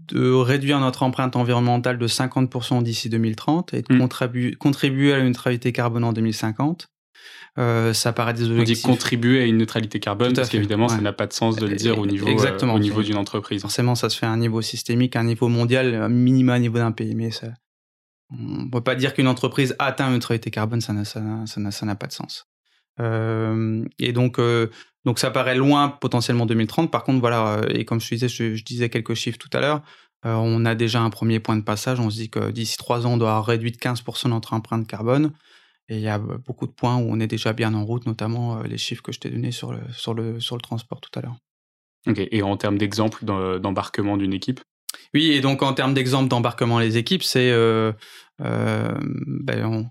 [0.08, 4.56] de réduire notre empreinte environnementale de 50% d'ici 2030 et de mmh.
[4.56, 6.88] contribuer à la neutralité carbone en 2050.
[7.58, 8.84] Euh, ça paraît des objectifs.
[8.84, 11.66] On dit contribuer à une neutralité carbone parce qu'évidemment, ça n'a pas de sens de
[11.66, 13.62] le dire au niveau, euh, au niveau d'une entreprise.
[13.62, 16.58] Forcément, ça se fait à un niveau systémique, à un niveau mondial, un minima à
[16.60, 17.16] niveau d'un pays.
[17.16, 17.48] Mais ça,
[18.30, 21.70] on ne peut pas dire qu'une entreprise atteint une neutralité carbone, ça n'a ça, ça,
[21.70, 22.46] ça pas de sens.
[23.00, 24.40] Euh, et donc,
[25.04, 26.92] donc ça paraît loin potentiellement 2030.
[26.92, 29.82] Par contre, voilà, et comme je disais, je, disais quelques chiffres tout à l'heure,
[30.22, 31.98] on a déjà un premier point de passage.
[31.98, 35.32] On se dit que d'ici trois ans, on doit réduire de 15% notre empreinte carbone.
[35.88, 38.62] Et il y a beaucoup de points où on est déjà bien en route, notamment
[38.62, 41.22] les chiffres que je t'ai donnés sur le, sur, le, sur le transport tout à
[41.22, 41.36] l'heure.
[42.06, 44.60] Ok, et en termes d'exemple d'embarquement d'une équipe?
[45.14, 47.92] Oui, et donc en termes d'exemple d'embarquement les équipes, c'est euh,
[48.38, 49.90] ben,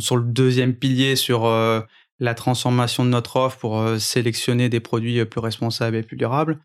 [0.00, 1.46] sur le deuxième pilier sur
[2.18, 6.16] la transformation de notre offre pour euh, sélectionner des produits euh, plus responsables et plus
[6.16, 6.60] durables,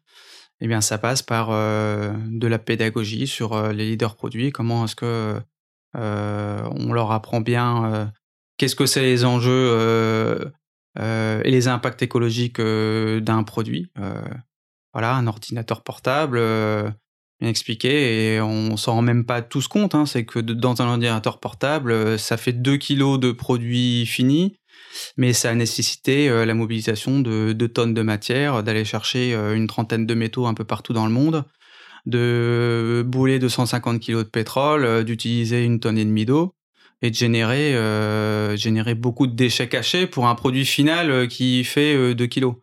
[0.62, 4.52] eh bien, ça passe par euh, de la pédagogie sur les leaders produits.
[4.52, 5.41] Comment est-ce que
[5.93, 8.13] on leur apprend bien
[8.62, 10.52] qu'est-ce que c'est les enjeux
[11.00, 13.91] et les impacts écologiques d'un produit.
[14.93, 16.38] voilà, un ordinateur portable,
[17.39, 19.95] bien expliqué, et on s'en rend même pas tous compte.
[19.95, 24.58] Hein, c'est que dans un ordinateur portable, ça fait 2 kilos de produits finis
[25.17, 29.56] mais ça a nécessité euh, la mobilisation de 2 tonnes de matière, d'aller chercher euh,
[29.56, 31.45] une trentaine de métaux un peu partout dans le monde,
[32.06, 36.56] de bouler 250 kg de pétrole, euh, d'utiliser une tonne et demie d'eau
[37.02, 37.74] et de générer,
[38.58, 42.54] générer beaucoup de déchets cachés pour un produit final qui fait 2 kg.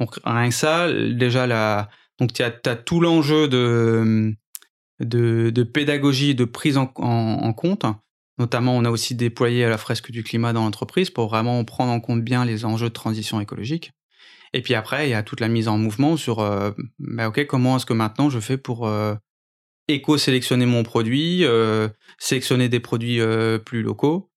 [0.00, 1.88] Donc rien que ça, déjà la...
[2.18, 4.34] donc tu as, tout l'enjeu de,
[5.00, 7.84] de, pédagogie, de prise en, compte
[8.38, 12.00] Notamment, on a aussi déployé la fresque du climat dans l'entreprise pour vraiment prendre en
[12.00, 13.92] compte bien les enjeux de transition écologique.
[14.54, 17.46] Et puis après, il y a toute la mise en mouvement sur, euh, bah, ok,
[17.46, 19.14] comment est-ce que maintenant je fais pour euh,
[19.88, 23.20] éco-sélectionner mon produit, euh, sélectionner des produits
[23.64, 24.30] plus locaux,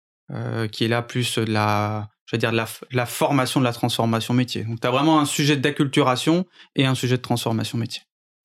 [0.71, 4.33] qui est là plus de la, je veux dire, la, la formation de la transformation
[4.33, 4.63] métier.
[4.63, 8.01] Donc, tu as vraiment un sujet d'acculturation et un sujet de transformation métier.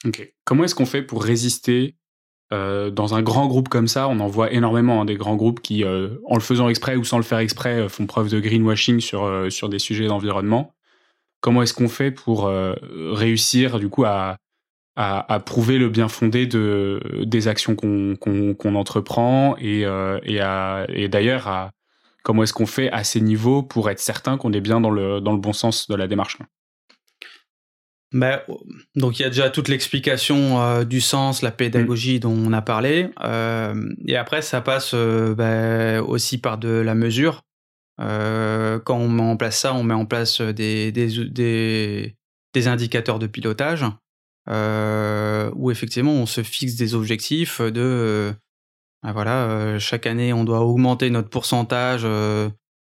[0.06, 0.32] Ok.
[0.44, 1.96] Comment est-ce qu'on fait pour résister
[2.52, 5.60] euh, dans un grand groupe comme ça, on en voit énormément hein, des grands groupes
[5.60, 8.40] qui, euh, en le faisant exprès ou sans le faire exprès, euh, font preuve de
[8.40, 10.74] greenwashing sur sur des sujets d'environnement.
[11.40, 12.52] Comment est-ce qu'on fait pour
[12.84, 14.36] réussir du coup à,
[14.96, 20.40] à, à, prouver le bien fondé de des actions qu'on qu'on entreprend et et,
[20.88, 21.70] et d'ailleurs à
[22.22, 25.20] comment est-ce qu'on fait à ces niveaux pour être certain qu'on est bien dans le
[25.20, 26.38] dans le bon sens de la démarche
[28.12, 28.44] bah,
[28.96, 32.20] donc il y a déjà toute l'explication euh, du sens, la pédagogie mm.
[32.20, 36.94] dont on a parlé, euh, et après ça passe euh, bah, aussi par de la
[36.94, 37.42] mesure.
[37.98, 42.14] quand on met en place ça, on met en place des, des,
[42.52, 43.84] des, indicateurs de pilotage
[44.48, 48.32] où effectivement on se fixe des objectifs de
[49.02, 52.06] ben voilà, chaque année on doit augmenter notre pourcentage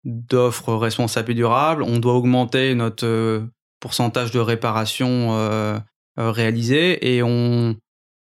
[0.04, 3.48] d'offres responsables et durables, on doit augmenter notre
[3.80, 5.82] pourcentage de réparation
[6.18, 7.76] réalisée et on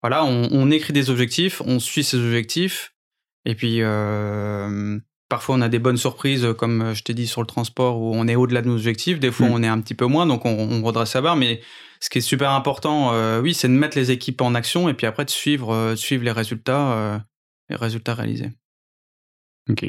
[0.06, 2.94] voilà, on, écrit des objectifs, on suit ces objectifs.
[3.44, 3.82] Et puis
[5.36, 8.28] parfois on a des bonnes surprises comme je t'ai dit sur le transport où on
[8.28, 9.54] est au-delà de nos objectifs, des fois mmh.
[9.54, 11.62] on est un petit peu moins donc on, redresse sa barre mais
[12.00, 15.08] ce qui est super important oui, c'est de mettre les équipes en action et puis
[15.08, 17.22] après de suivre suivre les résultats
[17.70, 18.52] les résultats réalisés.
[19.70, 19.88] Ok.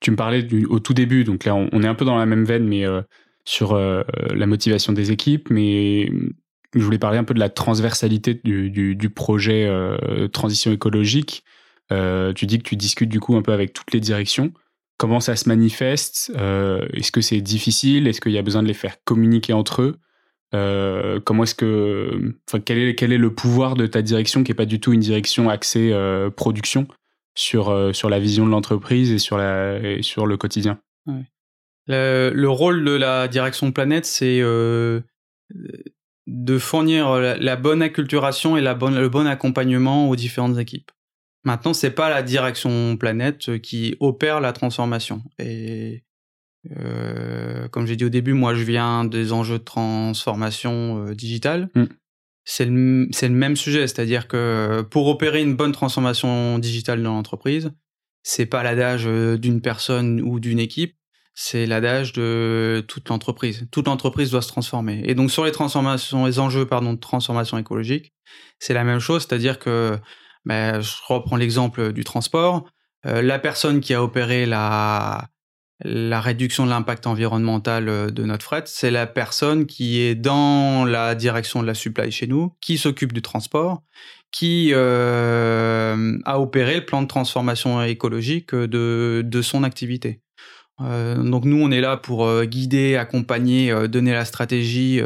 [0.00, 2.26] Tu me parlais du, au tout début, donc là on, est un peu dans la
[2.26, 3.02] même veine, mais euh,
[3.44, 4.02] sur euh,
[4.34, 6.10] la motivation des équipes, mais
[6.74, 11.44] je voulais parler un peu de la transversalité du, du, projet euh, transition écologique.
[11.90, 14.52] tu dis que tu discutes du coup un peu avec toutes les directions.
[15.02, 18.74] Comment ça se manifeste Est-ce que c'est difficile Est-ce qu'il y a besoin de les
[18.74, 19.98] faire communiquer entre eux
[21.24, 24.92] comment est-ce que, quel est, le pouvoir de ta direction qui est pas du tout
[24.92, 25.92] une direction axée
[26.36, 26.86] production
[27.34, 30.78] sur, euh, la vision de l'entreprise et sur, le quotidien?
[31.88, 35.00] Le, rôle de la direction planète, c'est euh,
[36.28, 40.92] de fournir la, bonne acculturation et le bon accompagnement aux différentes équipes.
[41.44, 45.22] Maintenant, c'est pas la direction planète qui opère la transformation.
[45.38, 46.04] Et
[46.78, 51.68] euh, comme j'ai dit au début, moi, je viens des enjeux de transformation digitale.
[51.74, 51.86] Mm
[52.44, 57.72] c'est le, le, même sujet, c'est-à-dire que pour opérer une bonne transformation digitale dans l'entreprise,
[58.22, 60.96] c'est pas l'adage euh, d'une personne ou d'une équipe,
[61.34, 63.66] c'est l'adage de toute l'entreprise.
[63.70, 65.02] Toute l'entreprise doit se transformer.
[65.06, 68.12] Et donc sur les transformations, les enjeux pardon de transformation écologique,
[68.58, 69.98] c'est la même chose, c'est-à-dire que
[70.44, 72.64] ben, je reprends l'exemple du transport.
[73.06, 75.28] Euh, la personne qui a opéré la
[75.84, 80.84] la réduction de l'impact environnemental euh, de notre fret, c'est la personne qui est dans
[80.84, 83.82] la direction de la supply chez nous, qui s'occupe du transport,
[84.30, 90.20] qui euh, a opéré le plan de transformation écologique de, de son activité.
[90.80, 95.00] Euh, donc nous, on est là pour guider, accompagner, donner la stratégie,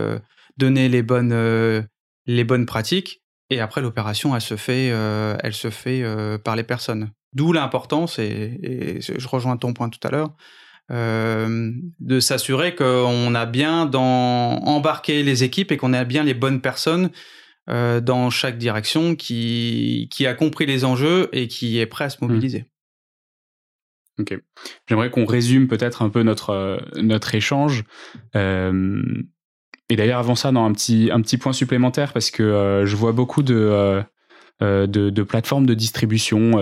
[0.56, 1.88] donner les bonnes,
[2.26, 3.22] les bonnes pratiques.
[3.50, 6.02] Et après, l'opération, elle se fait, elle se fait
[6.42, 7.10] par les personnes.
[7.32, 10.34] D'où l'importance, et, et, je rejoins ton point tout à l'heure,
[10.92, 16.34] euh, de s'assurer qu'on a bien dans, embarqué les équipes et qu'on a bien les
[16.34, 17.10] bonnes personnes
[17.68, 22.10] euh, dans chaque direction qui, qui a compris les enjeux et qui est prêt à
[22.10, 22.28] se mmh.
[22.28, 22.64] mobiliser.
[24.20, 24.38] Ok.
[24.88, 27.82] J'aimerais qu'on résume peut-être un peu notre, euh, notre échange.
[28.36, 29.02] Euh,
[29.88, 32.96] et d'ailleurs, avant ça, dans un petit, un petit point supplémentaire, parce que euh, je
[32.96, 34.02] vois beaucoup de,
[34.60, 36.52] de, de, plateformes de distribution,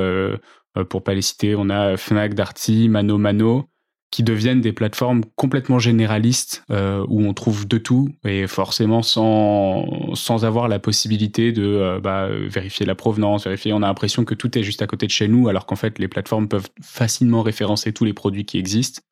[0.89, 3.69] pour pas les citer, on a Fnac, Darty, Mano Mano,
[4.15, 10.15] qui deviennent des plateformes complètement généralistes euh, où on trouve de tout et forcément sans,
[10.15, 13.49] sans avoir la possibilité de euh, bah, vérifier la provenance.
[13.67, 15.99] On a l'impression que tout est juste à côté de chez nous alors qu'en fait
[15.99, 19.03] les plateformes peuvent facilement référencer tous les produits qui existent.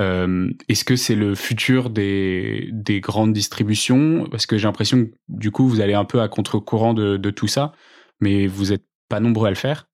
[0.00, 4.26] Euh, Est-ce que c'est le futur des, des grandes distributions?
[4.30, 7.48] Parce que j'ai l'impression que du coup vous allez un peu à contre-courant de, tout
[7.48, 7.72] ça,
[8.20, 9.88] mais vous n'êtes pas nombreux à le faire.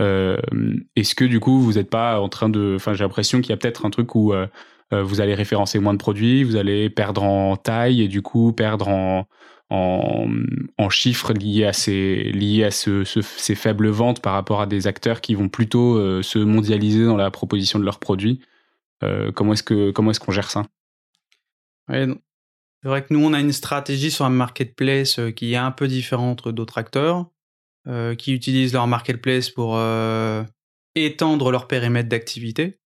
[0.00, 0.36] Euh,
[0.96, 3.52] est-ce que du coup vous n'êtes pas en train de, enfin j'ai l'impression qu'il y
[3.52, 4.46] a peut-être un truc où euh,
[4.92, 8.88] vous allez référencer moins de produits, vous allez perdre en taille et du coup perdre
[8.88, 9.26] en,
[10.90, 15.20] chiffres liés à ces liés à ce, ces faibles ventes par rapport à des acteurs
[15.20, 18.40] qui vont plutôt se mondialiser dans la proposition de leurs produits.
[19.34, 20.66] Comment est-ce que comment est-ce qu'on gère ça?
[21.88, 25.88] C'est vrai que nous on a une stratégie sur un marketplace qui est un peu
[25.88, 27.26] différente d'autres acteurs.
[27.88, 30.44] Euh, qui utilisent leur marketplace pour euh,
[30.94, 32.78] étendre leur périmètre d'activité.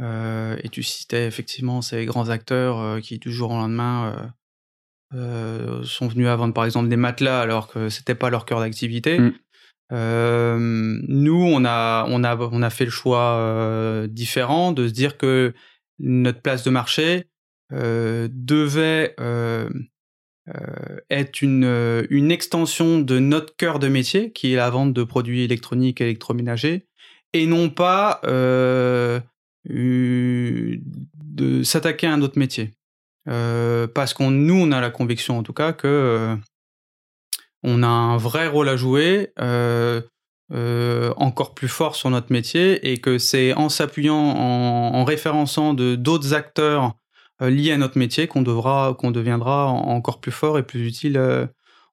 [0.00, 4.32] Euh, et tu citais effectivement ces grands acteurs qui, du jour au lendemain,
[5.12, 9.18] sont venus à vendre par exemple des matelas alors que c'était pas leur cœur d'activité.
[9.18, 9.34] Mm.
[9.90, 15.52] Nous, on a, on, a, on a fait le choix différent de se dire que
[15.98, 17.26] notre place de marché
[17.70, 19.14] devait
[20.48, 24.92] euh, est une, euh, une extension de notre cœur de métier, qui est la vente
[24.92, 26.86] de produits électroniques et électroménagers,
[27.32, 29.20] et non pas euh,
[29.68, 32.72] de s'attaquer à un autre métier.
[33.26, 36.36] parce qu'on nous, on a la conviction en tout cas que
[37.62, 39.32] on a un vrai rôle à jouer,
[40.48, 45.94] encore plus fort sur notre métier, et que c'est en s'appuyant, en, en référençant de
[45.94, 46.94] d'autres acteurs
[47.42, 51.16] euh, lié à notre métier qu'on devra, qu'on deviendra encore plus fort et plus utile
[51.16, 51.46] euh,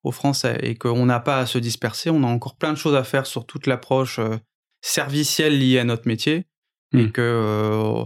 [0.04, 2.10] aux Français et qu'on n'a pas à se disperser.
[2.10, 4.38] On a encore plein de choses à faire sur toute l'approche euh,
[4.82, 6.48] servicielle liée à notre métier
[6.94, 7.12] et hmm.
[7.12, 8.04] que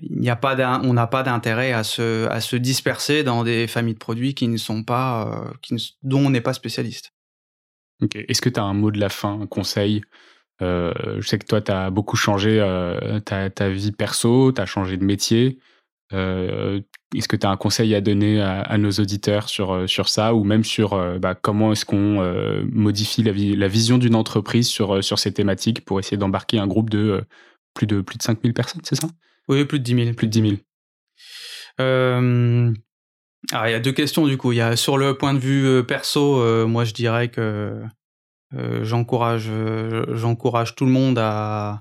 [0.00, 3.66] il n'y a pas on n'a pas d'intérêt à se, à se disperser dans des
[3.66, 7.12] familles de produits qui ne sont pas, qui dont on n'est pas spécialiste.
[8.14, 10.02] Est-ce que tu as un mot de la fin, un conseil?
[10.60, 14.66] Euh, Je sais que toi, tu as beaucoup changé euh, ta, vie perso, tu as
[14.66, 15.58] changé de métier.
[16.12, 16.80] Euh,
[17.16, 20.44] est-ce que tu as un conseil à donner à, nos auditeurs sur, sur ça ou
[20.44, 22.22] même sur bah, comment est-ce qu'on
[22.70, 26.90] modifie la, la vision d'une entreprise sur, sur ces thématiques pour essayer d'embarquer un groupe
[26.90, 27.24] de
[27.74, 29.08] plus de, plus de 5000 personnes, c'est ça?
[29.48, 30.14] Oui, plus de 10 000.
[30.14, 30.52] Plus de 10 000.
[33.50, 34.52] Alors, il y a deux questions du coup.
[34.76, 37.82] Sur le point de vue perso, moi je dirais que
[38.54, 41.80] euh, j'encourage euh, tout le monde à,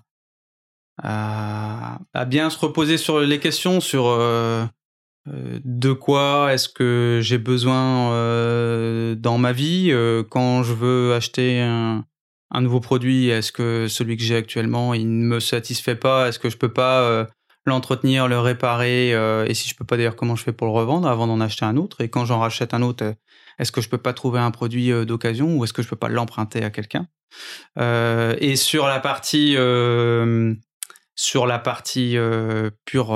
[2.27, 4.65] bien se reposer sur les questions sur euh,
[5.27, 8.09] de quoi est-ce que j'ai besoin
[9.15, 9.91] dans ma vie
[10.29, 12.05] quand je veux acheter un,
[12.51, 16.39] un nouveau produit est-ce que celui que j'ai actuellement il ne me satisfait pas est-ce
[16.39, 17.27] que je peux pas
[17.65, 21.07] l'entretenir le réparer et si je peux pas d'ailleurs comment je fais pour le revendre
[21.07, 22.01] avant d'en acheter un autre?
[22.01, 23.15] Et quand j'en rachète un autre
[23.61, 25.95] est-ce que je peux pas trouver un produit euh, d'occasion ou est-ce que je peux
[25.95, 27.07] pas l'emprunter à quelqu'un?
[27.77, 30.55] Euh, Et sur la partie euh,
[31.15, 32.17] sur la partie
[32.85, 33.09] pure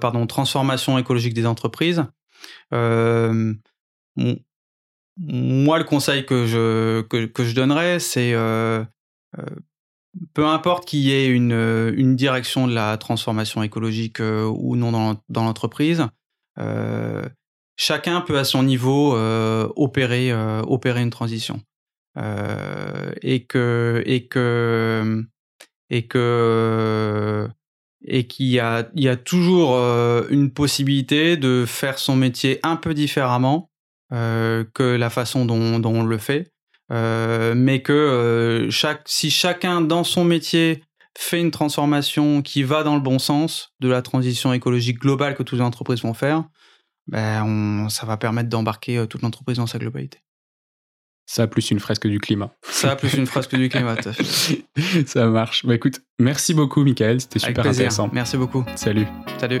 [0.00, 2.04] pardon transformation écologique des entreprises.
[2.72, 3.54] moi,
[5.78, 8.34] le conseil que je que, je donnerais, c'est
[10.34, 11.52] peu importe qu'il y ait une,
[11.96, 16.06] une direction de la transformation écologique ou non dans, l'entreprise,
[17.78, 21.62] chacun peut à son niveau euh, opérer euh, opérer une transition.
[22.18, 25.24] Euh, et que et que
[25.88, 27.48] et que
[28.04, 29.76] et qu'il y a il y a toujours
[30.30, 33.70] une possibilité de faire son métier un peu différemment
[34.10, 36.50] que la façon dont on le fait
[36.90, 40.82] mais que chaque si chacun dans son métier
[41.18, 45.42] fait une transformation qui va dans le bon sens de la transition écologique globale que
[45.42, 46.44] toutes les entreprises vont faire,
[47.08, 50.20] ben ça va permettre d'embarquer euh, toute l'entreprise dans sa globalité.
[51.26, 52.52] Ça plus une fresque du climat.
[52.62, 53.96] Ça plus une fresque du climat.
[55.06, 55.66] ça marche.
[55.66, 58.08] Bah écoute, merci beaucoup Michael, c'était super intéressant.
[58.12, 58.64] Merci beaucoup.
[58.76, 59.06] Salut.
[59.38, 59.60] Salut.